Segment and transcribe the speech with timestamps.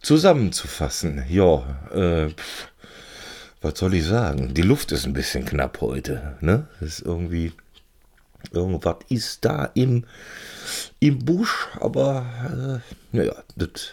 [0.00, 1.24] zusammenzufassen.
[1.28, 2.34] Ja, äh,
[3.60, 4.52] was soll ich sagen?
[4.54, 6.36] Die Luft ist ein bisschen knapp heute.
[6.40, 6.66] Ne?
[6.80, 7.52] Das ist irgendwie
[8.50, 10.04] Irgendwas ist da im,
[11.00, 13.92] im Busch, aber äh, naja, das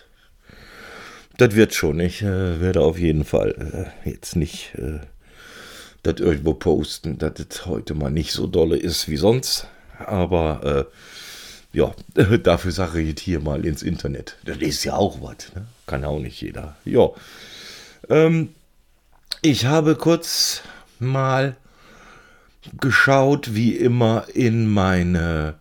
[1.39, 1.99] das wird schon.
[1.99, 4.99] Ich äh, werde auf jeden Fall äh, jetzt nicht äh,
[6.03, 9.67] das irgendwo posten, dass das heute mal nicht so dolle ist wie sonst.
[10.05, 10.87] Aber
[11.73, 11.93] äh, ja,
[12.43, 14.37] dafür sage ich hier mal ins Internet.
[14.45, 15.53] Das ist ja auch was.
[15.55, 15.65] Ne?
[15.87, 16.75] Kann auch nicht jeder.
[16.85, 17.09] Ja.
[18.09, 18.49] Ähm,
[19.41, 20.61] ich habe kurz
[20.99, 21.55] mal
[22.79, 25.55] geschaut, wie immer, in meine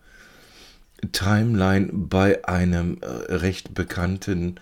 [1.13, 4.59] Timeline bei einem äh, recht bekannten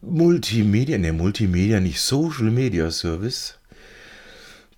[0.00, 3.58] Multimedia, ne, Multimedia, nicht Social Media Service,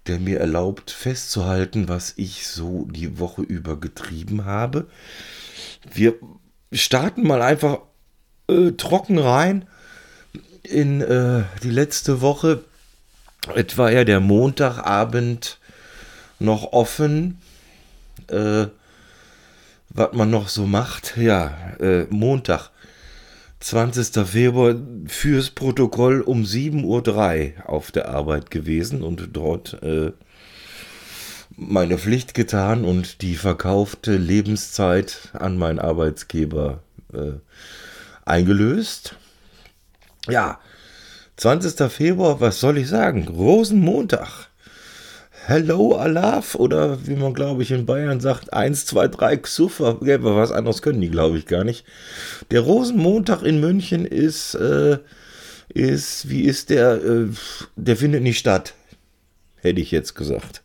[0.06, 4.86] der mir erlaubt festzuhalten, was ich so die Woche über getrieben habe.
[5.92, 6.14] Wir
[6.72, 7.80] starten mal einfach
[8.48, 9.66] äh, trocken rein
[10.62, 12.64] in äh, die letzte Woche
[13.54, 15.58] etwa ja der Montagabend
[16.38, 17.38] noch offen.
[18.28, 18.66] Äh,
[19.90, 22.70] was man noch so macht, ja, äh, Montag,
[23.60, 24.26] 20.
[24.26, 24.76] Februar,
[25.06, 26.84] fürs Protokoll um 7.03
[27.56, 30.12] Uhr auf der Arbeit gewesen und dort äh,
[31.56, 36.82] meine Pflicht getan und die verkaufte Lebenszeit an meinen Arbeitsgeber
[37.12, 37.32] äh,
[38.24, 39.16] eingelöst.
[40.28, 40.60] Ja,
[41.36, 41.90] 20.
[41.90, 43.26] Februar, was soll ich sagen?
[43.26, 44.47] Rosenmontag.
[45.48, 49.96] Hello Alaf oder wie man glaube ich in Bayern sagt, 1, 2, 3 Xuffer.
[49.98, 51.86] Was anderes können die glaube ich gar nicht.
[52.50, 54.98] Der Rosenmontag in München ist, äh,
[55.70, 57.02] ist, wie ist der?
[57.02, 57.28] Äh,
[57.76, 58.74] der findet nicht statt.
[59.56, 60.60] Hätte ich jetzt gesagt.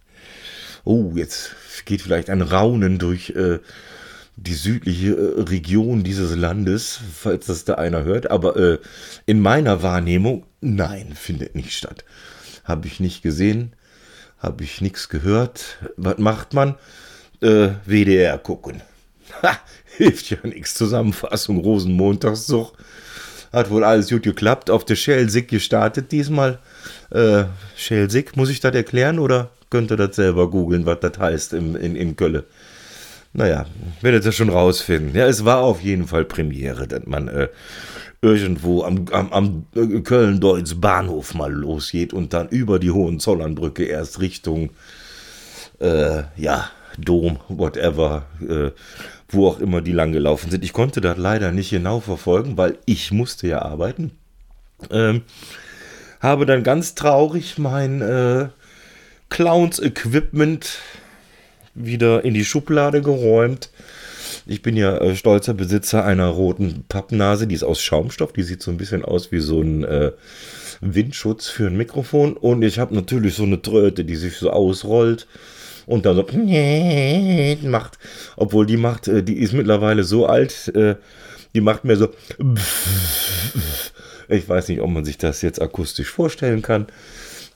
[0.84, 1.56] Oh, jetzt
[1.86, 3.60] geht vielleicht ein Raunen durch äh,
[4.36, 8.30] die südliche äh, Region dieses Landes, falls das da einer hört.
[8.30, 8.80] Aber äh,
[9.28, 12.04] in meiner Wahrnehmung, nein, findet nicht statt.
[12.66, 13.78] Habe ich nicht gesehen,
[14.44, 15.78] habe ich nichts gehört.
[15.96, 16.76] Was macht man?
[17.42, 18.82] Äh, WDR gucken.
[19.42, 19.58] Ha,
[19.98, 20.76] hilft ja nichts.
[20.76, 22.74] Zusammenfassung, Rosenmontagszug.
[23.52, 24.70] Hat wohl alles gut geklappt.
[24.70, 26.60] Auf der Schelsig gestartet diesmal.
[27.10, 27.46] Äh,
[27.76, 31.76] Schelsig, muss ich das erklären oder könnt ihr das selber googeln, was das heißt im,
[31.76, 32.44] in, in Kölle?
[33.32, 33.66] Naja,
[34.02, 35.16] werdet ihr schon rausfinden.
[35.16, 37.48] Ja, es war auf jeden Fall Premiere, dass man äh,
[38.24, 44.70] irgendwo am, am, am Köln-Deutz Bahnhof mal losgeht und dann über die Hohenzollernbrücke erst Richtung,
[45.80, 48.72] äh, ja, Dom, whatever, äh,
[49.28, 50.64] wo auch immer die lang gelaufen sind.
[50.64, 54.12] Ich konnte das leider nicht genau verfolgen, weil ich musste ja arbeiten.
[54.90, 55.24] Ähm,
[56.22, 58.48] habe dann ganz traurig mein äh,
[59.30, 60.80] Clowns-Equipment
[61.74, 63.70] wieder in die Schublade geräumt.
[64.46, 68.62] Ich bin ja äh, stolzer Besitzer einer roten Pappnase, die ist aus Schaumstoff, die sieht
[68.62, 70.12] so ein bisschen aus wie so ein äh,
[70.82, 72.34] Windschutz für ein Mikrofon.
[72.34, 75.28] Und ich habe natürlich so eine Tröte, die sich so ausrollt
[75.86, 76.26] und dann so
[77.68, 77.98] macht,
[78.36, 80.96] obwohl die macht, äh, die ist mittlerweile so alt, äh,
[81.54, 82.10] die macht mir so
[84.30, 86.88] Ich weiß nicht, ob man sich das jetzt akustisch vorstellen kann.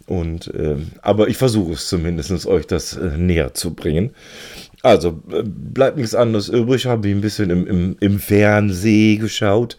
[0.06, 4.12] Und, äh, aber ich versuche es zumindest, euch das äh, näher zu bringen.
[4.84, 6.86] Also äh, bleibt nichts anderes übrig.
[6.86, 9.78] Habe ich ein bisschen im, im, im Fernsehen geschaut.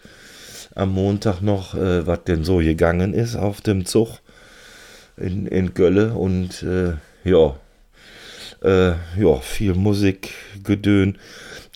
[0.75, 4.19] Am Montag noch, äh, was denn so gegangen ist auf dem Zug
[5.17, 6.13] in, in Gölle.
[6.13, 6.93] Und äh,
[7.23, 7.55] ja,
[8.63, 10.31] äh, ja, viel Musik,
[10.63, 11.17] Gedön.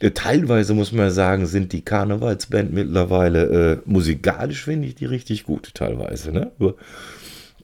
[0.02, 5.44] Äh, teilweise muss man sagen, sind die Karnevalsband mittlerweile äh, musikalisch, finde ich die richtig
[5.44, 6.32] gut, teilweise.
[6.32, 6.52] Ne?
[6.60, 6.76] Über,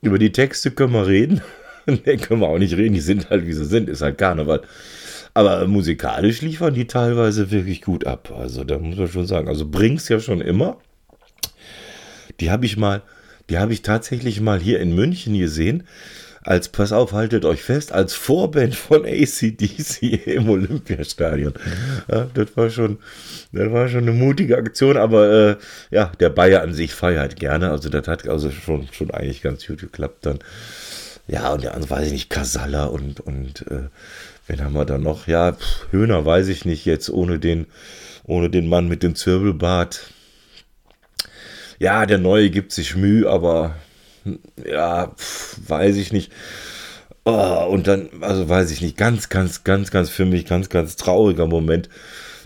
[0.01, 1.41] über die Texte können wir reden.
[1.85, 4.61] ne, können wir auch nicht reden, die sind halt wie sie sind, ist halt Karneval.
[5.33, 8.33] Aber musikalisch liefern die teilweise wirklich gut ab.
[8.37, 9.47] Also da muss man schon sagen.
[9.47, 10.77] Also bring's ja schon immer.
[12.39, 13.01] Die habe ich mal,
[13.49, 15.83] die habe ich tatsächlich mal hier in München gesehen
[16.41, 21.53] als, pass auf, haltet euch fest, als Vorband von ACDC im Olympiastadion.
[22.09, 22.99] Ja, das war schon,
[23.51, 25.55] das war schon eine mutige Aktion, aber äh,
[25.91, 29.65] ja, der Bayer an sich feiert gerne, also das hat also schon, schon eigentlich ganz
[29.65, 30.39] gut geklappt dann.
[31.27, 33.89] Ja, und der andere weiß ich nicht, Kasala und, und äh,
[34.49, 35.27] wen haben wir da noch?
[35.27, 35.55] Ja,
[35.91, 37.67] Höhner weiß ich nicht jetzt, ohne den,
[38.25, 40.11] ohne den Mann mit dem Zirbelbart.
[41.77, 43.75] Ja, der Neue gibt sich Mühe, aber
[44.65, 45.13] ja,
[45.67, 46.31] weiß ich nicht.
[47.25, 50.95] Oh, und dann, also weiß ich nicht, ganz, ganz, ganz, ganz für mich, ganz, ganz
[50.95, 51.89] trauriger Moment.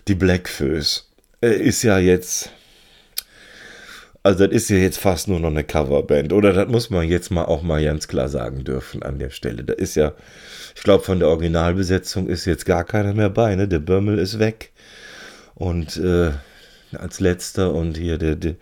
[0.08, 1.10] Die Blackfoes
[1.42, 2.52] äh, ist ja jetzt,
[4.24, 6.54] also das ist ja jetzt fast nur noch eine Coverband, oder?
[6.54, 9.64] Das muss man jetzt mal auch mal ganz klar sagen dürfen an der Stelle.
[9.66, 10.14] Da ist ja,
[10.76, 13.68] ich glaube, von der Originalbesetzung ist jetzt gar keiner mehr bei, ne?
[13.68, 14.72] Der Bömmel ist weg.
[15.56, 16.32] Und äh,
[16.98, 18.56] als letzter und hier der, der,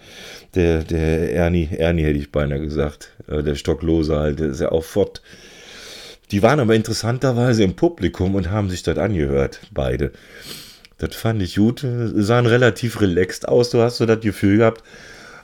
[0.56, 4.72] der, der Ernie, Ernie hätte ich beinahe gesagt, äh, der Stocklose halt, der ist ja
[4.72, 5.22] auch fort.
[6.32, 10.12] Die waren aber interessanterweise im Publikum und haben sich das angehört, beide.
[10.98, 13.70] Das fand ich gut, sahen relativ relaxed aus.
[13.70, 14.84] Du hast so das Gefühl gehabt,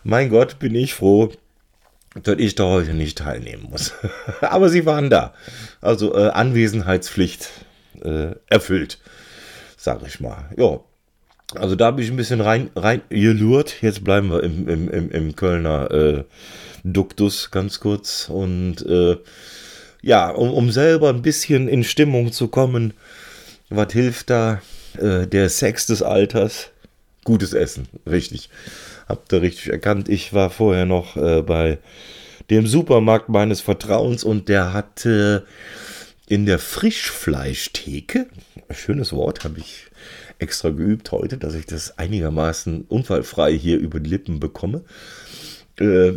[0.07, 1.31] mein Gott, bin ich froh,
[2.24, 3.94] dass ich da heute nicht teilnehmen muss.
[4.42, 5.33] aber sie waren da.
[5.81, 7.50] Also äh, Anwesenheitspflicht
[8.04, 9.00] äh, erfüllt,
[9.75, 10.50] sag ich mal.
[10.57, 10.80] Ja,
[11.56, 13.81] also da habe ich ein bisschen rein, rein gelurt.
[13.81, 16.24] Jetzt bleiben wir im, im, im, im Kölner äh,
[16.86, 18.30] Duktus ganz kurz.
[18.30, 19.18] Und äh,
[20.01, 22.94] ja, um, um selber ein bisschen in Stimmung zu kommen,
[23.69, 24.62] was hilft da?
[24.98, 26.69] Äh, der Sex des Alters.
[27.25, 28.50] Gutes Essen, richtig.
[29.07, 30.09] Habt ihr richtig erkannt.
[30.09, 31.80] Ich war vorher noch äh, bei
[32.50, 35.45] dem Supermarkt meines Vertrauens und der hatte
[36.27, 38.27] in der Frischfleischtheke,
[38.71, 39.88] schönes Wort, habe ich
[40.39, 44.83] extra geübt heute, dass ich das einigermaßen unfallfrei hier über die Lippen bekomme,
[45.80, 46.13] äh,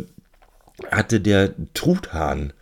[0.89, 2.53] hatte der Truthahn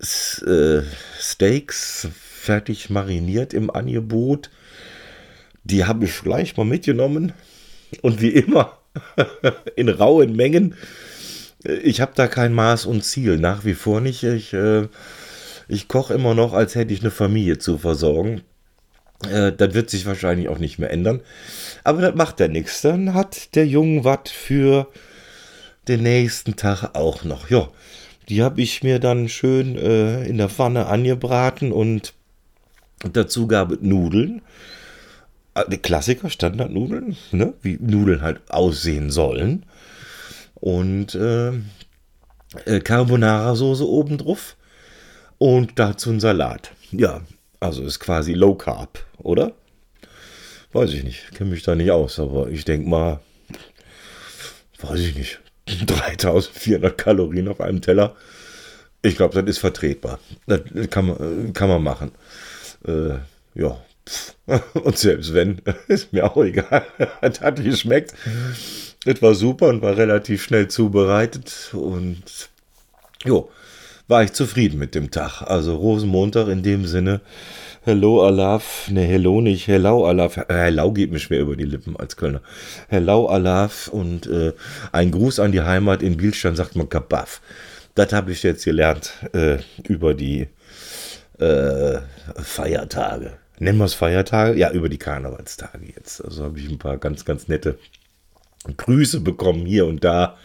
[0.00, 0.82] äh,
[1.18, 4.50] Steaks fertig mariniert im Angebot.
[5.64, 7.32] Die habe ich gleich mal mitgenommen
[8.02, 8.78] und wie immer
[9.76, 10.74] in rauen Mengen.
[11.82, 14.22] Ich habe da kein Maß und Ziel, nach wie vor nicht.
[14.22, 14.88] Ich, äh,
[15.66, 18.42] ich koche immer noch, als hätte ich eine Familie zu versorgen.
[19.28, 21.20] Äh, das wird sich wahrscheinlich auch nicht mehr ändern.
[21.84, 22.82] Aber das macht ja nichts.
[22.82, 24.88] Dann hat der Junge was für
[25.88, 27.50] den nächsten Tag auch noch.
[27.50, 27.68] Ja,
[28.28, 32.14] die habe ich mir dann schön äh, in der Pfanne angebraten und
[33.12, 34.42] dazu gab es Nudeln.
[35.58, 37.54] Äh, die Klassiker, Standardnudeln, ne?
[37.62, 39.64] wie Nudeln halt aussehen sollen.
[40.54, 41.52] Und äh,
[42.64, 44.56] äh Carbonara-Soße obendrauf.
[45.38, 46.72] Und dazu ein Salat.
[46.90, 47.20] Ja,
[47.60, 49.52] also ist quasi Low Carb, oder?
[50.72, 53.20] Weiß ich nicht, kenne mich da nicht aus, aber ich denke mal,
[54.80, 55.40] weiß ich nicht,
[55.86, 58.16] 3400 Kalorien auf einem Teller.
[59.00, 60.18] Ich glaube, das ist vertretbar.
[60.46, 60.60] Das
[60.90, 62.10] kann man, kann man machen.
[62.84, 63.18] Äh,
[63.54, 63.80] ja.
[64.74, 66.84] Und selbst wenn, ist mir auch egal.
[67.20, 68.14] Es hat geschmeckt.
[69.04, 71.70] Es war super und war relativ schnell zubereitet.
[71.72, 72.48] Und
[73.24, 73.48] jo,
[74.08, 75.42] war ich zufrieden mit dem Tag.
[75.42, 77.20] Also Rosenmontag in dem Sinne.
[77.82, 81.96] Hello Alaf, ne Hello nicht, Hello Alaf, äh, Hello geht mir schwer über die Lippen
[81.96, 82.42] als Kölner.
[82.88, 84.52] Hello Alaf und äh,
[84.92, 87.40] ein Gruß an die Heimat in Bielstein sagt man Kabaff.
[87.94, 90.48] Das habe ich jetzt gelernt äh, über die
[91.38, 91.98] äh,
[92.36, 93.38] Feiertage.
[93.58, 94.58] Nennen wir es Feiertage?
[94.58, 96.24] Ja, über die Karnevalstage jetzt.
[96.24, 97.78] Also habe ich ein paar ganz, ganz nette
[98.76, 100.36] Grüße bekommen hier und da,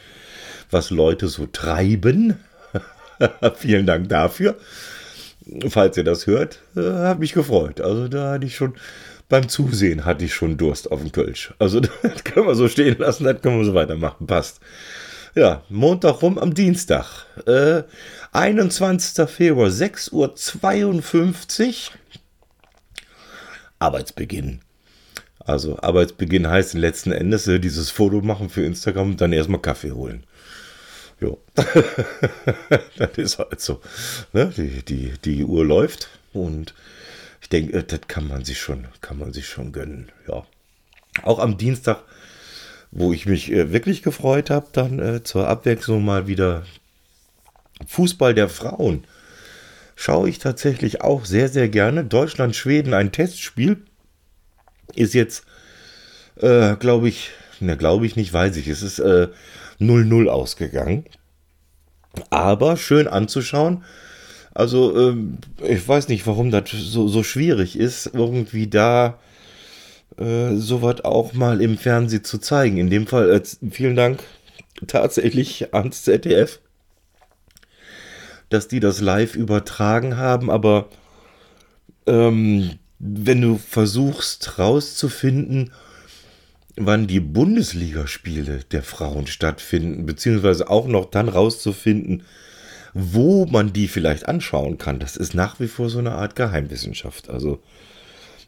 [0.71, 2.39] was Leute so treiben.
[3.55, 4.57] Vielen Dank dafür.
[5.67, 7.81] Falls ihr das hört, äh, hat mich gefreut.
[7.81, 8.75] Also da hatte ich schon,
[9.29, 11.53] beim Zusehen hatte ich schon Durst auf dem Kölsch.
[11.59, 14.25] Also das können wir so stehen lassen, das können wir so weitermachen.
[14.25, 14.61] Passt.
[15.35, 17.25] Ja, Montag rum am Dienstag.
[17.47, 17.83] Äh,
[18.31, 19.27] 21.
[19.27, 20.33] Februar, 6.52 Uhr.
[23.83, 24.61] Arbeitsbeginn.
[25.39, 29.91] Also Arbeitsbeginn heißt letzten Endes äh, dieses Foto machen für Instagram und dann erstmal Kaffee
[29.91, 30.23] holen.
[31.19, 31.31] Ja.
[32.97, 33.81] das ist halt so.
[34.31, 34.53] Ne?
[34.55, 36.73] Die, die, die Uhr läuft und
[37.41, 40.11] ich denke, äh, das kann man sich schon, kann man sich schon gönnen.
[40.29, 40.45] Ja.
[41.23, 42.03] Auch am Dienstag,
[42.91, 46.63] wo ich mich äh, wirklich gefreut habe, dann äh, zur Abwechslung mal wieder
[47.85, 49.03] Fußball der Frauen.
[50.03, 52.03] Schaue ich tatsächlich auch sehr, sehr gerne.
[52.03, 53.77] Deutschland-Schweden, ein Testspiel.
[54.95, 55.45] Ist jetzt,
[56.41, 57.29] äh, glaube ich,
[57.61, 58.67] ne, glaube ich nicht, weiß ich.
[58.67, 59.29] Es ist äh,
[59.79, 61.05] 0-0 ausgegangen.
[62.29, 63.85] Aber schön anzuschauen.
[64.53, 69.19] Also, ähm, ich weiß nicht, warum das so, so schwierig ist, irgendwie da
[70.17, 72.75] äh, sowas auch mal im Fernsehen zu zeigen.
[72.75, 73.41] In dem Fall, äh,
[73.71, 74.19] vielen Dank
[74.85, 76.59] tatsächlich ans ZDF,
[78.53, 80.89] dass die das live übertragen haben, aber
[82.05, 85.71] ähm, wenn du versuchst rauszufinden,
[86.75, 92.23] wann die Bundesligaspiele der Frauen stattfinden, beziehungsweise auch noch dann rauszufinden,
[92.93, 97.29] wo man die vielleicht anschauen kann, das ist nach wie vor so eine Art Geheimwissenschaft.
[97.29, 97.59] Also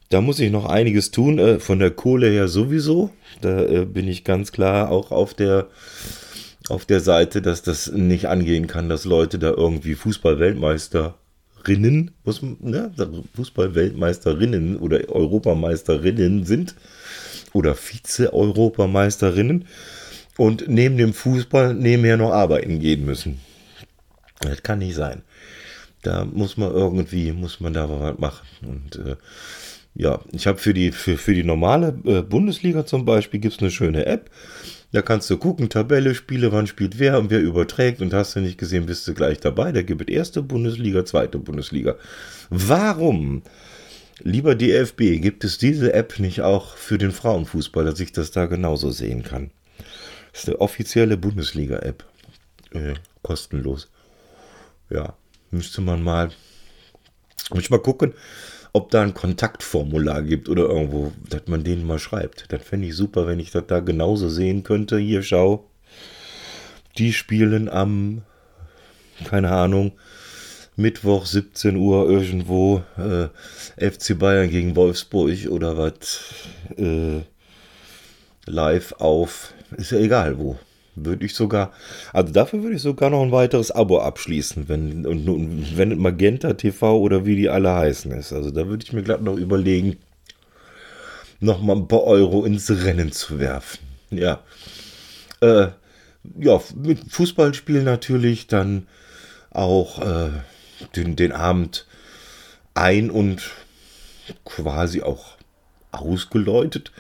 [0.10, 3.10] da muss ich noch einiges tun, äh, von der Kohle her sowieso.
[3.42, 5.68] Da äh, bin ich ganz klar auch auf der,
[6.70, 12.12] auf der Seite, dass das nicht angehen kann, dass Leute da irgendwie Fußball-Weltmeisterinnen,
[12.60, 12.92] ne,
[13.36, 16.76] Fußball-Weltmeisterinnen oder Europameisterinnen sind
[17.54, 19.66] oder Vize-Europameisterinnen
[20.38, 23.40] und neben dem Fußball nebenher noch arbeiten gehen müssen.
[24.42, 25.22] Das kann nicht sein.
[26.02, 28.48] Da muss man irgendwie, muss man da was machen.
[28.62, 29.16] Und äh,
[29.96, 33.62] ja, ich habe für die, für, für die normale äh, Bundesliga zum Beispiel gibt es
[33.62, 34.30] eine schöne App.
[34.92, 38.02] Da kannst du gucken, Tabelle, Spiele, wann spielt wer und wer überträgt.
[38.02, 39.72] Und hast du nicht gesehen, bist du gleich dabei.
[39.72, 41.96] Da gibt es erste Bundesliga, zweite Bundesliga.
[42.50, 43.42] Warum
[44.24, 48.46] Lieber DFB, gibt es diese App nicht auch für den Frauenfußball, dass ich das da
[48.46, 49.52] genauso sehen kann?
[50.32, 52.06] Das ist eine offizielle Bundesliga-App.
[52.72, 53.90] Äh, kostenlos.
[54.90, 55.18] Ja,
[55.52, 56.30] müsste man mal.
[57.50, 58.14] Muss ich mal gucken,
[58.76, 62.52] ob da ein Kontaktformular gibt oder irgendwo, dass man denen mal schreibt.
[62.52, 64.98] Das fände ich super, wenn ich das da genauso sehen könnte.
[64.98, 65.66] Hier, schau.
[66.98, 68.24] Die spielen am,
[69.24, 69.94] keine Ahnung,
[70.76, 73.30] Mittwoch 17 Uhr irgendwo äh,
[73.90, 76.34] FC Bayern gegen Wolfsburg oder was
[76.76, 77.22] äh,
[78.46, 80.60] live auf, ist ja egal wo.
[80.96, 81.74] Würde ich sogar,
[82.14, 86.54] also dafür würde ich sogar noch ein weiteres Abo abschließen, wenn, und, und wenn Magenta
[86.54, 88.32] TV oder wie die alle heißen ist.
[88.32, 89.98] Also da würde ich mir glatt noch überlegen,
[91.40, 93.80] noch mal ein paar Euro ins Rennen zu werfen.
[94.10, 94.42] Ja.
[95.42, 95.68] Äh,
[96.40, 98.88] ja, mit Fußballspielen natürlich, dann
[99.52, 100.30] auch äh,
[100.96, 101.86] den, den Abend
[102.74, 103.52] ein und
[104.44, 105.36] quasi auch
[105.92, 106.92] ausgeläutet.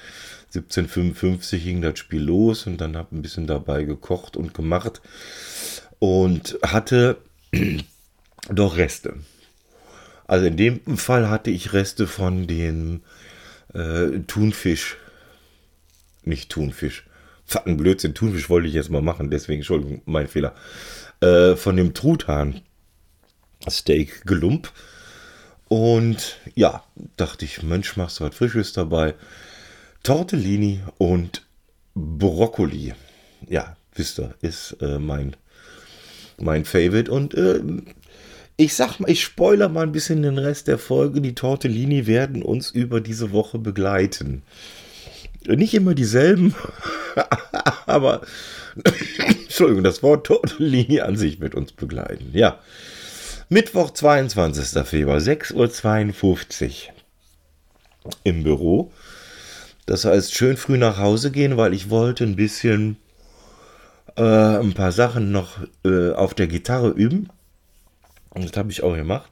[0.59, 5.01] 1755 ging das Spiel los und dann habe ein bisschen dabei gekocht und gemacht
[5.99, 7.17] und hatte
[8.49, 9.15] doch Reste.
[10.27, 13.01] Also in dem Fall hatte ich Reste von dem
[13.73, 14.97] äh, Thunfisch.
[16.23, 17.05] Nicht Thunfisch.
[17.45, 20.55] Fucking Blödsinn, Thunfisch wollte ich jetzt mal machen, deswegen, Entschuldigung, mein Fehler.
[21.21, 22.61] Äh, von dem Truthahn
[23.69, 24.71] Steak gelump.
[25.67, 26.83] Und ja,
[27.17, 29.15] dachte ich, Mensch, machst du was Frisches dabei.
[30.05, 31.47] Tortellini und
[31.95, 32.93] Brokkoli.
[33.49, 35.35] Ja, wisst ihr, ist äh, mein,
[36.37, 37.11] mein Favorite.
[37.11, 37.59] Und äh,
[38.55, 41.21] ich sag mal, ich spoiler mal ein bisschen den Rest der Folge.
[41.21, 44.43] Die Tortellini werden uns über diese Woche begleiten.
[45.47, 46.53] Nicht immer dieselben,
[47.87, 48.21] aber
[49.27, 52.29] Entschuldigung, das Wort Tortellini an sich wird uns begleiten.
[52.33, 52.59] Ja.
[53.49, 54.83] Mittwoch, 22.
[54.85, 56.89] Februar, 6.52
[58.03, 58.91] Uhr im Büro.
[59.85, 62.97] Das heißt, schön früh nach Hause gehen, weil ich wollte ein bisschen
[64.17, 67.29] äh, ein paar Sachen noch äh, auf der Gitarre üben.
[68.29, 69.31] Und das habe ich auch gemacht.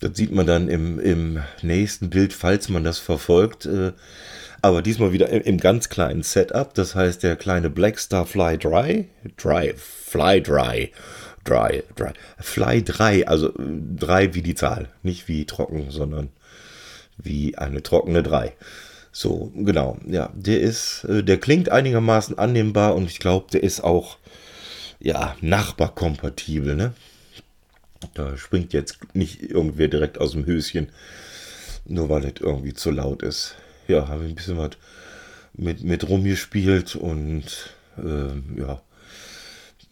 [0.00, 3.66] Das sieht man dann im, im nächsten Bild, falls man das verfolgt.
[3.66, 3.92] Äh,
[4.62, 6.72] aber diesmal wieder im, im, ganz kleinen Setup.
[6.74, 10.92] Das heißt, der kleine Blackstar Fly Dry, Dry, Fly Dry
[11.44, 12.12] Dry, dry.
[12.38, 14.88] Fly 3, also 3 wie die Zahl.
[15.02, 16.30] Nicht wie trocken, sondern
[17.16, 18.52] wie eine trockene 3.
[19.12, 19.98] So, genau.
[20.06, 24.18] Ja, der ist, äh, der klingt einigermaßen annehmbar und ich glaube, der ist auch,
[25.00, 26.92] ja, nachbarkompatibel, ne?
[28.14, 30.88] Da springt jetzt nicht irgendwer direkt aus dem Höschen,
[31.84, 33.56] nur weil es irgendwie zu laut ist.
[33.88, 34.70] Ja, habe ich ein bisschen was
[35.54, 37.44] mit, mit rumgespielt und
[37.98, 38.80] äh, ja,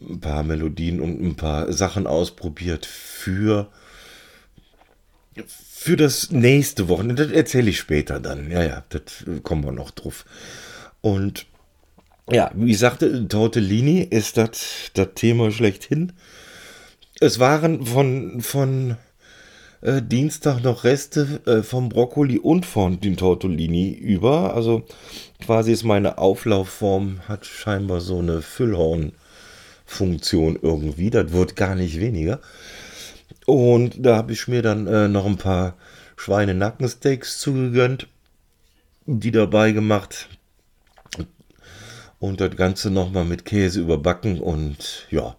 [0.01, 3.69] ein paar Melodien und ein paar Sachen ausprobiert für
[5.47, 7.27] für das nächste Wochenende.
[7.27, 8.51] Das erzähle ich später dann.
[8.51, 9.03] Ja, ja, das
[9.43, 10.25] kommen wir noch drauf.
[11.01, 11.45] Und
[12.31, 16.13] Ja, wie ich sagte, Tortellini ist das Thema schlechthin.
[17.19, 18.97] Es waren von, von
[19.81, 24.53] äh, Dienstag noch Reste äh, vom Brokkoli und von den Tortellini über.
[24.53, 24.83] Also
[25.43, 31.09] quasi ist meine Auflaufform, hat scheinbar so eine Füllhorn-Funktion irgendwie.
[31.09, 32.39] Das wird gar nicht weniger.
[33.45, 35.75] Und da habe ich mir dann äh, noch ein paar
[36.17, 38.07] Schweinenackensteaks zugegönnt,
[39.05, 40.29] die dabei gemacht.
[42.19, 45.37] Und das Ganze nochmal mit Käse überbacken und ja,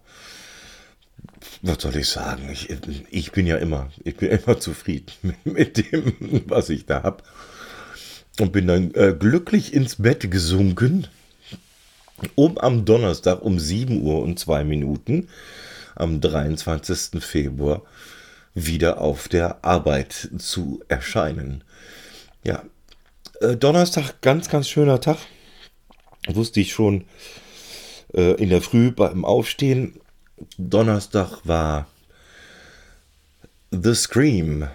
[1.61, 2.49] was soll ich sagen?
[2.51, 2.69] Ich,
[3.11, 5.11] ich bin ja immer, ich bin immer zufrieden
[5.43, 7.23] mit, dem, was ich da habe.
[8.39, 11.07] Und bin dann äh, glücklich ins Bett gesunken,
[12.35, 15.27] um am Donnerstag um 7 Uhr und 2 Minuten,
[15.95, 17.23] am 23.
[17.23, 17.83] Februar,
[18.53, 21.63] wieder auf der Arbeit zu erscheinen.
[22.43, 22.63] Ja,
[23.39, 25.17] äh, Donnerstag, ganz, ganz schöner Tag.
[26.27, 27.05] Wusste ich schon
[28.13, 29.99] äh, in der Früh beim Aufstehen
[30.57, 31.87] Donnerstag war
[33.71, 34.67] The Scream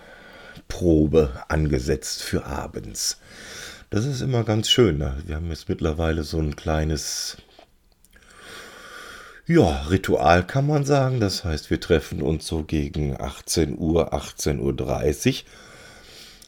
[0.69, 3.19] Probe angesetzt für abends.
[3.91, 4.99] Das ist immer ganz schön.
[4.99, 5.23] Ne?
[5.27, 7.37] Wir haben jetzt mittlerweile so ein kleines
[9.47, 11.21] ja, Ritual kann man sagen.
[11.21, 15.35] Das heißt, wir treffen uns so gegen 18 Uhr, 18.30 Uhr.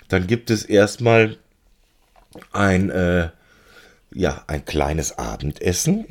[0.09, 1.37] Dann gibt es erstmal
[2.53, 3.31] ein, äh,
[4.13, 6.07] ja, ein kleines Abendessen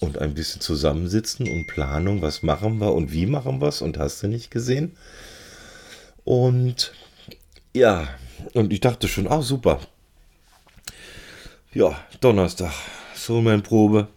[0.00, 3.98] und ein bisschen zusammensitzen und Planung, was machen wir und wie machen wir es und
[3.98, 4.96] hast du nicht gesehen.
[6.24, 6.92] Und
[7.74, 8.08] ja,
[8.54, 9.80] und ich dachte schon, ah super.
[11.72, 12.72] Ja, Donnerstag,
[13.14, 14.08] so mein Probe.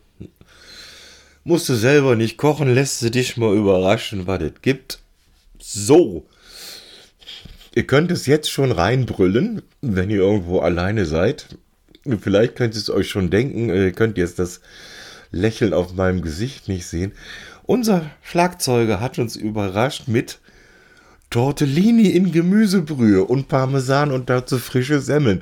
[1.45, 5.00] Musst du selber nicht kochen, lässt du dich mal überraschen, was es gibt.
[5.59, 6.25] So.
[7.75, 11.57] Ihr könnt es jetzt schon reinbrüllen, wenn ihr irgendwo alleine seid.
[12.21, 14.62] Vielleicht könnt ihr es euch schon denken, ihr könnt jetzt das
[15.31, 17.12] Lächeln auf meinem Gesicht nicht sehen.
[17.63, 20.39] Unser Schlagzeuger hat uns überrascht mit
[21.29, 25.41] Tortellini in Gemüsebrühe und Parmesan und dazu frische Semmeln.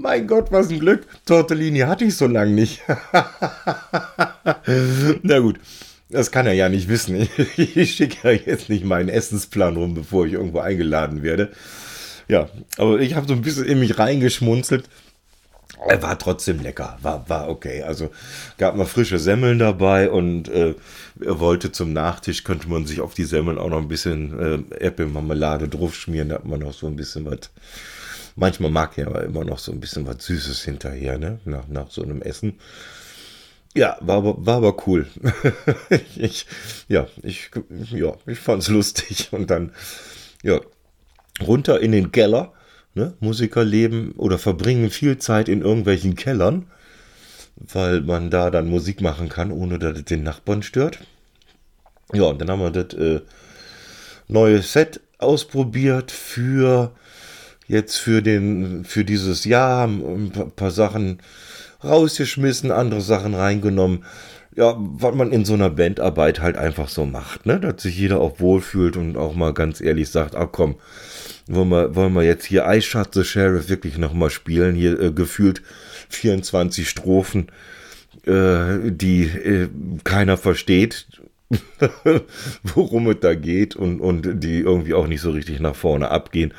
[0.00, 1.08] Mein Gott, was ein Glück.
[1.26, 2.82] Tortellini hatte ich so lange nicht.
[5.22, 5.58] Na gut,
[6.08, 7.28] das kann er ja nicht wissen.
[7.56, 11.50] Ich schicke ja jetzt nicht meinen Essensplan rum, bevor ich irgendwo eingeladen werde.
[12.28, 14.88] Ja, aber ich habe so ein bisschen in mich reingeschmunzelt.
[15.88, 17.82] Er war trotzdem lecker, war, war okay.
[17.82, 18.10] Also
[18.56, 20.76] gab mal frische Semmeln dabei und äh,
[21.20, 24.76] er wollte zum Nachtisch, könnte man sich auf die Semmeln auch noch ein bisschen äh,
[24.76, 27.50] Äpfelmarmelade drauf schmieren, da hat man noch so ein bisschen was.
[28.38, 31.40] Manchmal mag er aber immer noch so ein bisschen was Süßes hinterher, ne?
[31.44, 32.58] Nach, nach so einem Essen.
[33.74, 35.06] Ja, war aber, war aber cool.
[36.16, 36.46] ich,
[36.88, 37.50] ja, ich,
[37.90, 39.28] ja, ich fand's lustig.
[39.32, 39.72] Und dann,
[40.42, 40.60] ja,
[41.40, 42.52] runter in den Keller
[42.98, 43.14] Ne?
[43.20, 46.66] Musiker leben oder verbringen viel Zeit in irgendwelchen Kellern,
[47.54, 50.98] weil man da dann Musik machen kann, ohne dass es den Nachbarn stört.
[52.12, 53.20] Ja, und dann haben wir das äh,
[54.26, 56.92] neue Set ausprobiert für
[57.68, 61.20] jetzt für den für dieses Jahr ein paar Sachen
[61.84, 64.04] rausgeschmissen, andere Sachen reingenommen.
[64.56, 67.60] Ja, was man in so einer Bandarbeit halt einfach so macht, ne?
[67.60, 70.76] Dass sich jeder auch wohlfühlt und auch mal ganz ehrlich sagt, ach komm,
[71.46, 74.74] wollen wir, wollen wir jetzt hier I Shot the Sheriff wirklich nochmal spielen.
[74.74, 75.62] Hier äh, gefühlt
[76.08, 77.52] 24 Strophen,
[78.26, 79.68] äh, die äh,
[80.02, 81.06] keiner versteht,
[82.64, 86.52] worum es da geht und, und die irgendwie auch nicht so richtig nach vorne abgehen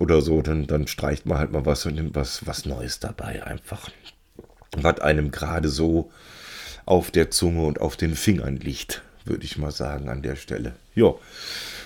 [0.00, 0.42] oder so.
[0.42, 3.90] Dann, dann streicht man halt mal was und nimmt was, was Neues dabei einfach.
[4.72, 6.10] Was einem gerade so
[6.86, 10.74] auf der Zunge und auf den Fingern liegt, würde ich mal sagen an der Stelle.
[10.94, 11.14] Ja.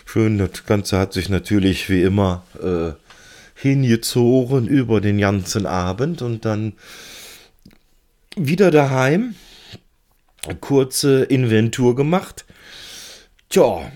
[0.07, 2.92] Schön, das Ganze hat sich natürlich wie immer äh,
[3.55, 6.74] hingezogen über den ganzen Abend und dann
[8.37, 9.35] wieder daheim.
[10.61, 12.44] Kurze Inventur gemacht.
[13.48, 13.90] Tja,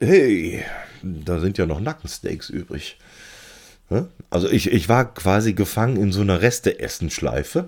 [0.00, 0.64] hey,
[1.02, 2.98] da sind ja noch Nackensteaks übrig.
[4.30, 7.66] Also ich, ich war quasi gefangen in so einer Reste-Essen-Schleife.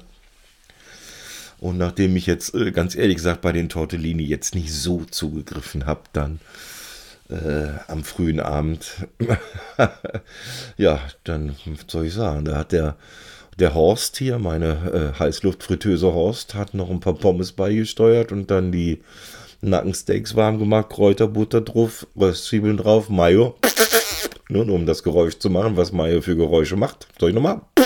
[1.58, 5.86] Und nachdem ich jetzt äh, ganz ehrlich gesagt bei den Tortellini jetzt nicht so zugegriffen
[5.86, 6.40] habe, dann
[7.30, 9.06] äh, am frühen Abend,
[10.76, 12.96] ja, dann soll ich sagen, da hat der,
[13.58, 18.70] der Horst hier, meine äh, Heißluftfritteuse Horst, hat noch ein paar Pommes beigesteuert und dann
[18.70, 19.02] die
[19.62, 23.56] Nackensteaks warm gemacht, Kräuterbutter drauf, Röstzwiebeln drauf, Mayo.
[24.48, 27.08] Nur um das Geräusch zu machen, was Mayo für Geräusche macht.
[27.18, 27.62] Soll ich nochmal?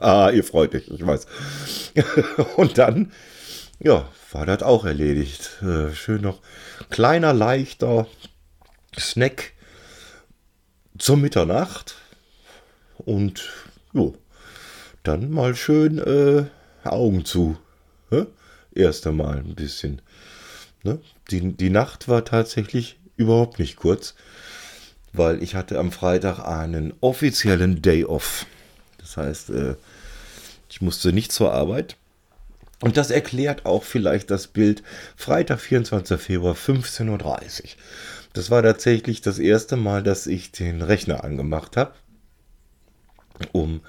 [0.00, 1.26] Ah, ihr freut euch, ich weiß.
[2.56, 3.12] und dann,
[3.78, 5.62] ja, war das auch erledigt.
[5.62, 6.40] Äh, schön noch
[6.90, 8.06] kleiner, leichter
[8.98, 9.52] Snack
[10.98, 11.94] zur Mitternacht.
[12.98, 13.48] Und
[13.94, 14.14] jo,
[15.04, 16.46] dann mal schön äh,
[16.86, 17.56] Augen zu.
[18.10, 18.26] Hä?
[18.74, 20.02] erste Mal ein bisschen.
[20.82, 21.00] Ne?
[21.30, 24.14] Die, die Nacht war tatsächlich überhaupt nicht kurz,
[25.14, 28.46] weil ich hatte am Freitag einen offiziellen Day off.
[28.98, 29.76] Das heißt, äh,
[30.68, 31.96] ich musste nicht zur Arbeit.
[32.80, 34.82] Und das erklärt auch vielleicht das Bild
[35.16, 36.20] Freitag, 24.
[36.20, 37.08] Februar, 15.30
[37.62, 37.68] Uhr.
[38.32, 41.94] Das war tatsächlich das erste Mal, dass ich den Rechner angemacht habe,
[43.52, 43.80] um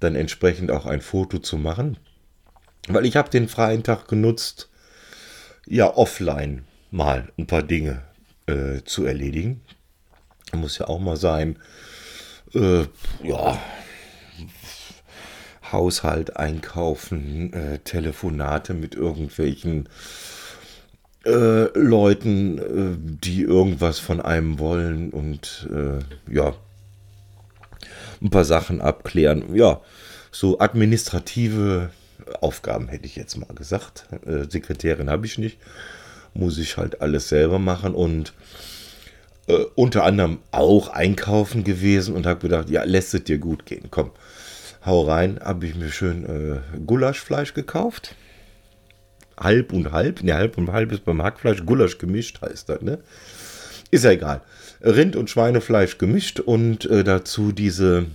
[0.00, 1.98] dann entsprechend auch ein Foto zu machen.
[2.88, 4.70] Weil ich habe den freien Tag genutzt,
[5.66, 8.02] ja, offline mal ein paar Dinge
[8.46, 9.60] äh, zu erledigen.
[10.52, 11.58] Muss ja auch mal sein,
[12.54, 12.84] äh,
[13.22, 13.58] ja,
[15.72, 19.88] Haushalt einkaufen, äh, Telefonate mit irgendwelchen
[21.24, 26.54] äh, Leuten, äh, die irgendwas von einem wollen und äh, ja,
[28.20, 29.54] ein paar Sachen abklären.
[29.54, 29.80] Ja,
[30.30, 31.90] so administrative
[32.40, 34.06] Aufgaben hätte ich jetzt mal gesagt.
[34.26, 35.58] Äh, Sekretärin habe ich nicht.
[36.34, 38.32] Muss ich halt alles selber machen und
[39.52, 43.88] äh, unter anderem auch einkaufen gewesen und habe gedacht, ja, lässt es dir gut gehen.
[43.90, 44.10] Komm,
[44.84, 45.40] hau rein.
[45.42, 48.14] Habe ich mir schön äh, Gulaschfleisch gekauft.
[49.38, 50.22] Halb und halb.
[50.22, 51.64] Ne, halb und halb ist beim Hackfleisch.
[51.64, 52.98] Gulasch gemischt heißt das, ne?
[53.90, 54.40] Ist ja egal.
[54.82, 58.06] Rind- und Schweinefleisch gemischt und äh, dazu diese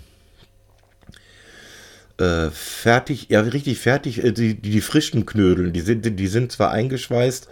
[2.17, 6.51] äh, fertig, ja richtig fertig, äh, die, die, die, frischen Knödel, die sind, die sind
[6.51, 7.47] zwar eingeschweißt,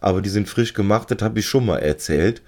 [0.00, 2.42] aber die sind frisch gemacht, das habe ich schon mal erzählt.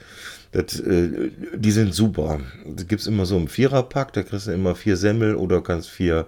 [0.52, 2.40] Das, äh, die sind super.
[2.66, 5.88] Das gibt es immer so im Viererpack, da kriegst du immer vier Semmel oder kannst
[5.88, 6.26] vier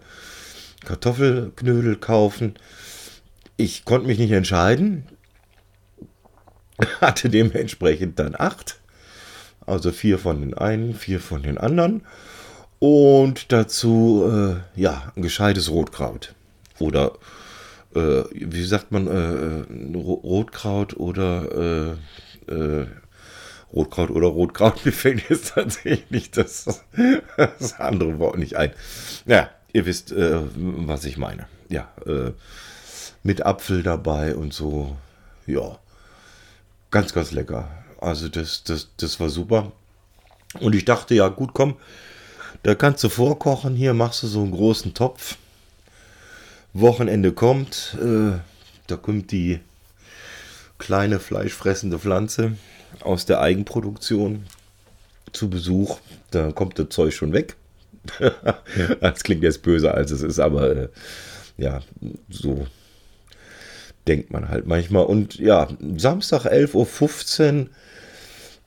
[0.84, 2.54] Kartoffelknödel kaufen.
[3.56, 5.04] Ich konnte mich nicht entscheiden,
[7.00, 8.80] hatte dementsprechend dann acht.
[9.66, 12.02] Also vier von den einen, vier von den anderen.
[12.78, 16.34] Und dazu, äh, ja, ein gescheites Rotkraut.
[16.78, 17.12] Oder,
[17.94, 21.96] äh, wie sagt man, äh, Rotkraut oder,
[22.48, 22.86] äh, äh,
[23.72, 24.80] Rotkraut oder Rotkraut.
[24.84, 26.84] Mir fällt jetzt tatsächlich das,
[27.36, 28.72] das andere Wort nicht ein.
[29.26, 31.46] Ja, ihr wisst, äh, was ich meine.
[31.68, 31.88] Ja,
[33.22, 34.96] mit Apfel dabei und so.
[35.46, 35.78] Ja,
[36.90, 37.68] ganz, ganz lecker.
[38.00, 39.72] Also das, das, das war super.
[40.60, 41.76] Und ich dachte, ja gut, komm,
[42.62, 43.74] da kannst du vorkochen.
[43.74, 45.36] Hier machst du so einen großen Topf.
[46.74, 47.96] Wochenende kommt.
[48.00, 48.38] Äh,
[48.86, 49.60] da kommt die
[50.78, 52.52] kleine fleischfressende Pflanze
[53.00, 54.44] aus der Eigenproduktion
[55.32, 55.98] zu Besuch.
[56.30, 57.56] Da kommt das Zeug schon weg.
[59.00, 60.88] das klingt jetzt böser, als es ist, aber äh,
[61.56, 61.80] ja,
[62.28, 62.66] so
[64.06, 65.04] denkt man halt manchmal.
[65.04, 67.66] Und ja, Samstag 11.15 Uhr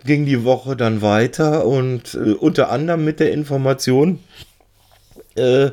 [0.06, 4.20] ging die Woche dann weiter und äh, unter anderem mit der Information,
[5.36, 5.72] äh,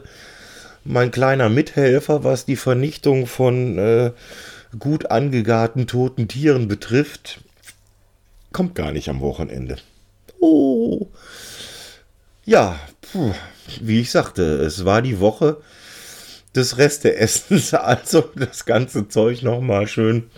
[0.85, 4.13] mein kleiner Mithelfer, was die Vernichtung von äh,
[4.79, 7.41] gut angegarten toten Tieren betrifft,
[8.53, 9.77] kommt gar nicht am Wochenende.
[10.41, 11.09] Oh.
[12.45, 13.33] Ja, puh,
[13.81, 15.57] wie ich sagte, es war die Woche
[16.55, 20.31] des Resteessens, also das ganze Zeug nochmal schön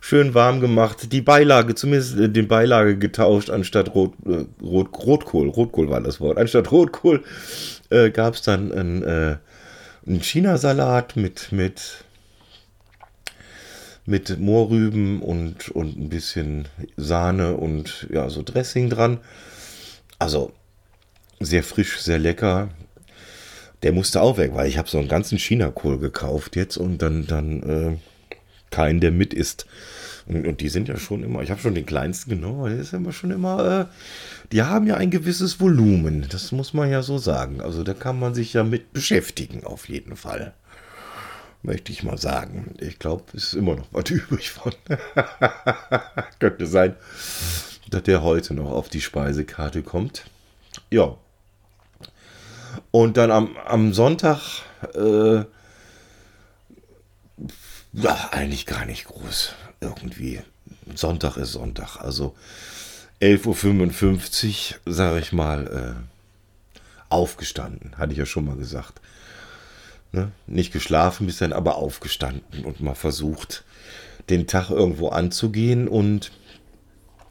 [0.00, 1.12] schön warm gemacht.
[1.12, 5.48] Die Beilage, zumindest äh, den Beilage getauscht, anstatt Rot, äh, Rot, Rotkohl.
[5.48, 6.38] Rotkohl war das Wort.
[6.38, 7.24] Anstatt Rotkohl
[7.90, 9.36] äh, gab es dann einen, äh,
[10.06, 12.04] einen Chinasalat mit, mit,
[14.06, 19.18] mit Mohrrüben und, und ein bisschen Sahne und ja, so Dressing dran.
[20.18, 20.52] Also
[21.40, 22.70] sehr frisch, sehr lecker.
[23.82, 27.28] Der musste auch weg, weil ich habe so einen ganzen Chinakohl gekauft jetzt und dann,
[27.28, 27.96] dann äh,
[28.70, 29.66] keinen, der mit ist.
[30.26, 32.92] Und, und, die sind ja schon immer, ich habe schon den kleinsten genommen, der ist
[32.92, 33.94] immer schon immer, äh,
[34.52, 37.62] die haben ja ein gewisses Volumen, das muss man ja so sagen.
[37.62, 40.52] Also da kann man sich ja mit beschäftigen, auf jeden Fall.
[41.62, 42.74] Möchte ich mal sagen.
[42.78, 44.72] Ich glaube, es ist immer noch was übrig von.
[46.38, 46.94] Könnte sein,
[47.90, 50.24] dass der heute noch auf die Speisekarte kommt.
[50.90, 51.16] Ja.
[52.90, 54.62] Und dann am, am Sonntag,
[54.94, 55.44] äh,
[57.92, 60.40] ja, eigentlich gar nicht groß irgendwie.
[60.94, 61.96] Sonntag ist Sonntag.
[61.96, 62.34] Also
[63.20, 67.96] 11.55 Uhr, sage ich mal, äh, aufgestanden.
[67.96, 69.00] Hatte ich ja schon mal gesagt.
[70.12, 70.30] Ne?
[70.46, 73.64] Nicht geschlafen bis dann, aber aufgestanden und mal versucht,
[74.30, 75.88] den Tag irgendwo anzugehen.
[75.88, 76.32] Und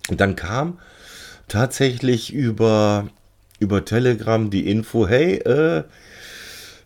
[0.10, 0.80] dann kam
[1.48, 3.08] tatsächlich über,
[3.60, 5.84] über Telegram die Info, hey, äh,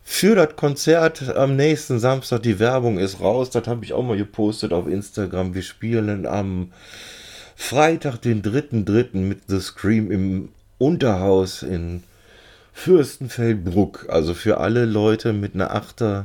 [0.02, 2.42] für das Konzert am nächsten Samstag.
[2.42, 3.50] Die Werbung ist raus.
[3.50, 5.54] Das habe ich auch mal gepostet auf Instagram.
[5.54, 6.72] Wir spielen am
[7.56, 9.16] Freitag, den 3.3.
[9.16, 12.02] mit The Scream im Unterhaus in
[12.72, 14.06] Fürstenfeldbruck.
[14.08, 16.24] Also für alle Leute mit einer 8er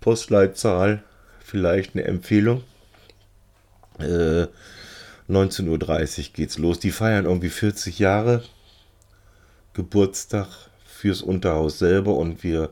[0.00, 1.02] Postleitzahl
[1.44, 2.62] vielleicht eine Empfehlung.
[3.98, 4.46] Äh,
[5.28, 6.78] 19.30 Uhr geht's los.
[6.78, 8.42] Die feiern irgendwie 40 Jahre
[9.74, 10.69] Geburtstag
[11.00, 12.70] fürs Unterhaus selber und wir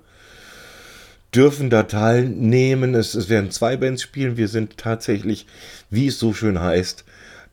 [1.35, 2.95] dürfen da teilnehmen.
[2.95, 4.37] Es, es werden zwei Bands spielen.
[4.37, 5.47] Wir sind tatsächlich,
[5.91, 7.05] wie es so schön heißt,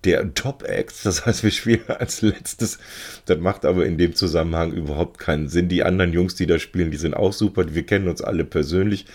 [0.06, 1.04] der Top Acts.
[1.04, 2.78] Das heißt, wir spielen als letztes.
[3.26, 5.68] Das macht aber in dem Zusammenhang überhaupt keinen Sinn.
[5.68, 7.74] Die anderen Jungs, die da spielen, die sind auch super.
[7.74, 9.06] Wir kennen uns alle persönlich.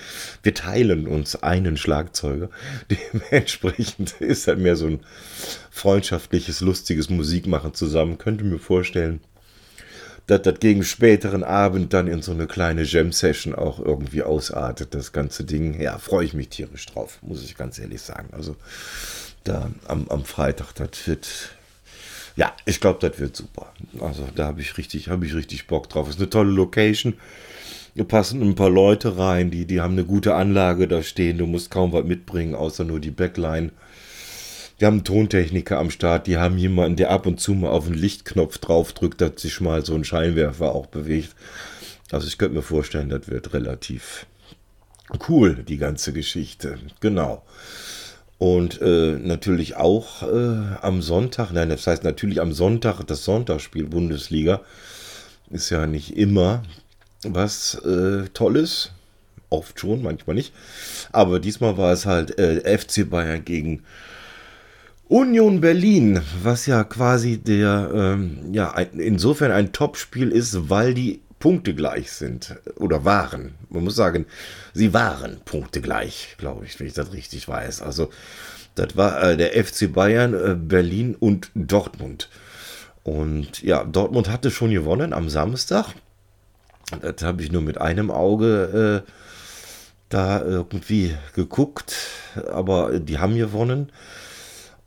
[0.42, 2.50] Wir teilen uns einen Schlagzeuger.
[3.30, 5.00] Dementsprechend ist halt mehr so ein
[5.70, 8.18] freundschaftliches, lustiges Musikmachen zusammen.
[8.18, 9.20] Könnte mir vorstellen,
[10.30, 15.10] dass das gegen späteren Abend dann in so eine kleine Jam-Session auch irgendwie ausartet, das
[15.10, 15.80] ganze Ding.
[15.80, 18.28] Ja, freue ich mich tierisch drauf, muss ich ganz ehrlich sagen.
[18.30, 18.54] Also
[19.42, 21.28] da am, am Freitag, das wird,
[22.36, 23.72] ja, ich glaube, das wird super.
[23.98, 26.08] Also da habe ich richtig, habe ich richtig Bock drauf.
[26.08, 27.14] Ist eine tolle Location.
[27.94, 31.38] Hier passen ein paar Leute rein, die, die haben eine gute Anlage da stehen.
[31.38, 33.72] Du musst kaum was mitbringen, außer nur die Backline.
[34.80, 37.84] Wir haben einen Tontechniker am Start, die haben jemanden, der ab und zu mal auf
[37.84, 41.34] den Lichtknopf draufdrückt, dass sich mal so ein Scheinwerfer auch bewegt.
[42.10, 44.24] Also ich könnte mir vorstellen, das wird relativ
[45.28, 46.78] cool, die ganze Geschichte.
[47.00, 47.42] Genau.
[48.38, 53.84] Und äh, natürlich auch äh, am Sonntag, nein, das heißt natürlich am Sonntag, das Sonntagsspiel
[53.84, 54.62] Bundesliga
[55.50, 56.62] ist ja nicht immer
[57.22, 58.92] was äh, Tolles.
[59.50, 60.54] Oft schon, manchmal nicht.
[61.12, 63.82] Aber diesmal war es halt äh, FC Bayern gegen
[65.10, 71.74] Union Berlin, was ja quasi der, ähm, ja, insofern ein Topspiel ist, weil die Punkte
[71.74, 73.56] gleich sind oder waren.
[73.70, 74.26] Man muss sagen,
[74.72, 77.82] sie waren Punkte gleich, glaube ich, wenn ich das richtig weiß.
[77.82, 78.10] Also
[78.76, 82.28] das war äh, der FC Bayern, äh, Berlin und Dortmund.
[83.02, 85.86] Und ja, Dortmund hatte schon gewonnen am Samstag.
[87.00, 89.10] Das habe ich nur mit einem Auge äh,
[90.08, 91.96] da irgendwie geguckt,
[92.52, 93.90] aber die haben gewonnen.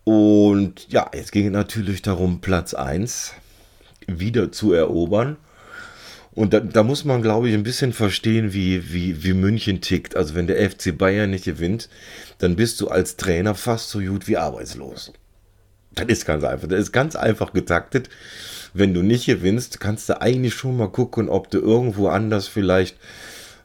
[0.04, 3.34] Und ja, jetzt ging es natürlich darum, Platz 1
[4.08, 5.38] wieder zu erobern.
[6.36, 10.16] Und da, da, muss man, glaube ich, ein bisschen verstehen, wie, wie, wie München tickt.
[10.16, 11.89] Also wenn der FC Bayern nicht gewinnt,
[12.39, 15.13] dann bist du als Trainer fast so gut wie arbeitslos.
[15.92, 16.68] Das ist ganz einfach.
[16.68, 18.10] Das ist ganz einfach getaktet.
[18.74, 22.98] Wenn du nicht gewinnst, kannst du eigentlich schon mal gucken, ob du irgendwo anders vielleicht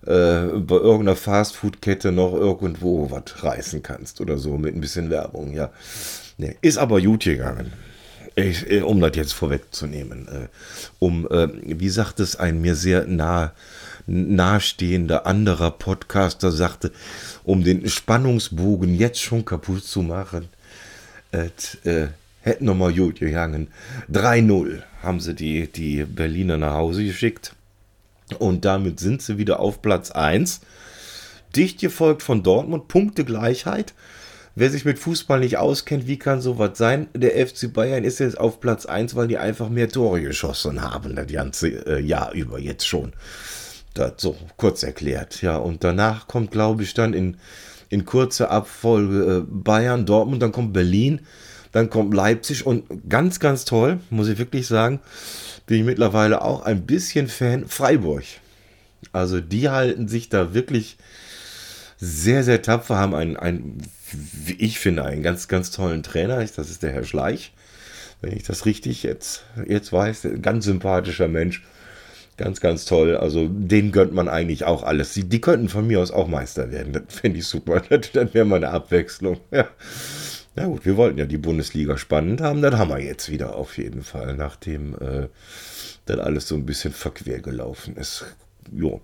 [0.02, 5.54] äh, bei irgendeiner Fastfood-Kette noch irgendwo was reißen kannst oder so mit ein bisschen Werbung,
[5.54, 5.70] ja.
[6.38, 7.72] Nee, ist aber gut gegangen.
[8.36, 10.28] Ich, äh, um das jetzt vorwegzunehmen.
[10.28, 10.48] Äh,
[11.00, 13.52] um, äh, wie sagt es ein mir sehr nah,
[14.06, 16.92] nahestehender anderer Podcaster sagte,
[17.42, 20.48] um den Spannungsbogen jetzt schon kaputt zu machen,
[21.32, 22.06] et, äh,
[22.42, 23.66] hätten nochmal gut gegangen.
[24.08, 27.54] 3-0 haben sie die, die Berliner nach Hause geschickt.
[28.38, 30.60] Und damit sind sie wieder auf Platz 1.
[31.56, 33.94] Dicht gefolgt von Dortmund, Punktegleichheit.
[34.60, 37.06] Wer sich mit Fußball nicht auskennt, wie kann sowas sein?
[37.14, 41.14] Der FC Bayern ist jetzt auf Platz 1, weil die einfach mehr Tore geschossen haben,
[41.14, 43.12] das ganze äh, Jahr über jetzt schon.
[43.94, 45.42] Das so kurz erklärt.
[45.42, 47.36] Ja, und danach kommt, glaube ich, dann in,
[47.88, 51.20] in kurzer Abfolge äh, Bayern, Dortmund, dann kommt Berlin,
[51.70, 54.98] dann kommt Leipzig und ganz, ganz toll, muss ich wirklich sagen,
[55.66, 58.24] bin ich mittlerweile auch ein bisschen Fan Freiburg.
[59.12, 60.96] Also die halten sich da wirklich
[61.96, 66.36] sehr, sehr tapfer, haben einen, einen wie ich finde, einen ganz, ganz tollen Trainer.
[66.38, 67.52] Das ist der Herr Schleich.
[68.20, 71.62] Wenn ich das richtig jetzt, jetzt weiß, ganz sympathischer Mensch.
[72.36, 73.16] Ganz, ganz toll.
[73.16, 75.12] Also, den gönnt man eigentlich auch alles.
[75.12, 76.92] Die, die könnten von mir aus auch Meister werden.
[76.92, 77.82] Das fände ich super.
[77.88, 79.40] Das, das wäre mal eine Abwechslung.
[79.50, 79.68] Ja.
[80.54, 82.62] Na gut, wir wollten ja die Bundesliga spannend haben.
[82.62, 85.28] Das haben wir jetzt wieder auf jeden Fall, nachdem äh,
[86.06, 88.24] dann alles so ein bisschen verquer gelaufen ist.
[88.72, 89.00] Jo.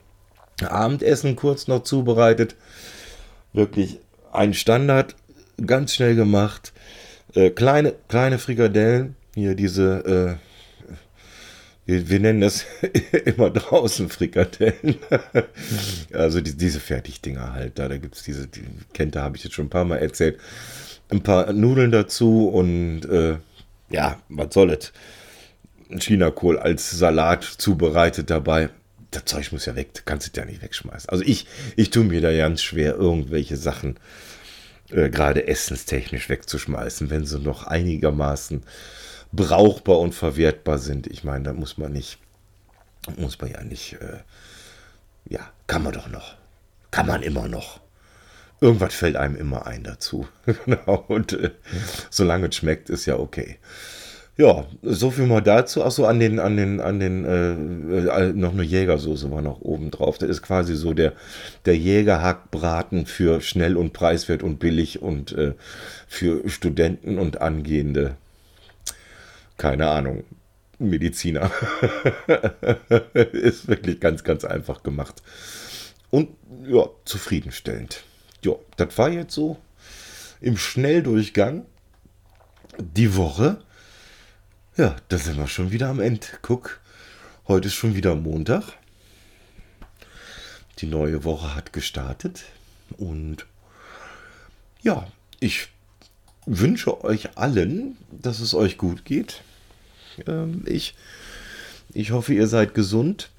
[0.63, 2.57] Abendessen kurz noch zubereitet.
[3.53, 4.01] Wirklich
[4.35, 5.17] ein Standard,
[5.65, 6.73] ganz schnell gemacht.
[7.35, 10.95] Äh, kleine, kleine Frikadellen, hier diese, äh,
[11.87, 12.65] wir, wir, nennen das
[13.25, 14.97] immer draußen Frikadellen.
[16.13, 19.45] also die, diese Fertigdinger halt, da, da gibt es diese, die kennt, da habe ich
[19.45, 20.39] jetzt schon ein paar Mal erzählt.
[21.11, 23.37] Ein paar Nudeln dazu und äh,
[23.91, 24.93] ja, was soll es?
[26.01, 28.71] Chinakohl als Salat zubereitet dabei.
[29.15, 31.09] Das Zeug muss ja weg, du kannst es ja nicht wegschmeißen.
[31.09, 31.47] Also ich,
[31.77, 33.97] ich tue mir da ganz schwer, irgendwelche Sachen
[34.91, 38.65] äh, gerade essenstechnisch wegzuschmeißen, wenn sie noch einigermaßen
[39.33, 41.07] brauchbar und verwertbar sind.
[41.07, 42.19] Ich meine, da muss man nicht,
[43.17, 44.19] muss man ja nicht, äh,
[45.29, 46.35] ja, kann man doch noch.
[46.91, 47.81] Kann man immer noch.
[48.61, 50.27] Irgendwas fällt einem immer ein dazu.
[50.65, 51.05] genau.
[51.09, 51.51] Und äh,
[52.11, 53.59] solange es schmeckt, ist ja okay.
[54.37, 55.85] Ja, so viel mal dazu.
[55.85, 57.53] Achso, an den, an den, an den, äh,
[58.09, 60.19] äh, noch eine Jägersoße war noch oben drauf.
[60.19, 61.13] Das ist quasi so der,
[61.67, 65.55] der Jägerhackbraten für schnell und preiswert und billig und äh,
[66.09, 68.17] für Studenten und angehende,
[69.57, 70.25] keine Ahnung,
[70.81, 71.53] Mediziner.
[73.15, 75.23] ist wirklich ganz, ganz einfach gemacht.
[76.11, 76.31] Und
[76.67, 78.03] ja, zufriedenstellend.
[78.43, 79.59] Ja, das war jetzt so
[80.41, 81.67] im Schnelldurchgang
[82.79, 83.59] die Woche.
[84.77, 86.27] Ja, da sind wir schon wieder am Ende.
[86.43, 86.81] Guck,
[87.47, 88.65] heute ist schon wieder Montag.
[90.81, 92.43] Die neue Woche hat gestartet.
[92.97, 93.47] Und
[94.83, 95.07] ja,
[95.39, 95.69] ich
[96.45, 99.43] wünsche euch allen, dass es euch gut geht.
[100.27, 100.97] Ähm, ich,
[101.93, 103.31] ich hoffe, ihr seid gesund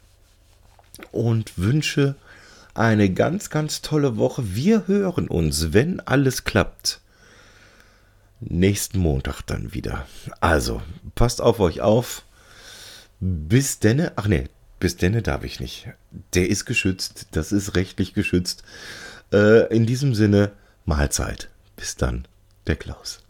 [1.12, 2.16] und wünsche
[2.74, 4.56] eine ganz, ganz tolle Woche.
[4.56, 7.02] Wir hören uns, wenn alles klappt
[8.50, 10.06] nächsten Montag dann wieder.
[10.40, 10.82] Also,
[11.16, 12.24] passt auf euch auf.
[13.20, 14.46] Bis denne, ach nee,
[14.80, 15.88] bis denne darf ich nicht.
[16.34, 18.64] Der ist geschützt, das ist rechtlich geschützt.
[19.32, 20.52] Äh, in diesem Sinne,
[20.86, 21.50] Mahlzeit.
[21.76, 22.28] Bis dann,
[22.68, 23.22] der Klaus.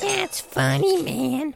[0.00, 1.54] That's funny, man.